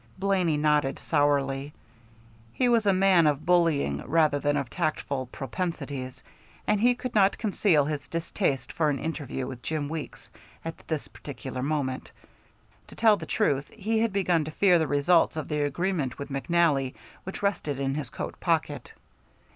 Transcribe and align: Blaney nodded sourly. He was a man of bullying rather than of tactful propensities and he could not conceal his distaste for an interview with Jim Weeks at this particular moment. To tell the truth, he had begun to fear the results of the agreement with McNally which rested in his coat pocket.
Blaney 0.17 0.57
nodded 0.57 0.97
sourly. 0.97 1.73
He 2.51 2.67
was 2.67 2.87
a 2.87 2.91
man 2.91 3.27
of 3.27 3.45
bullying 3.45 4.01
rather 4.07 4.39
than 4.39 4.57
of 4.57 4.67
tactful 4.67 5.27
propensities 5.27 6.23
and 6.65 6.81
he 6.81 6.95
could 6.95 7.13
not 7.13 7.37
conceal 7.37 7.85
his 7.85 8.07
distaste 8.07 8.73
for 8.73 8.89
an 8.89 8.97
interview 8.97 9.45
with 9.45 9.61
Jim 9.61 9.87
Weeks 9.89 10.31
at 10.65 10.75
this 10.87 11.07
particular 11.07 11.61
moment. 11.61 12.11
To 12.87 12.95
tell 12.95 13.15
the 13.17 13.27
truth, 13.27 13.67
he 13.75 13.99
had 13.99 14.11
begun 14.11 14.43
to 14.45 14.49
fear 14.49 14.79
the 14.79 14.87
results 14.87 15.37
of 15.37 15.47
the 15.49 15.61
agreement 15.61 16.17
with 16.17 16.29
McNally 16.29 16.95
which 17.23 17.43
rested 17.43 17.79
in 17.79 17.93
his 17.93 18.09
coat 18.09 18.39
pocket. 18.39 18.93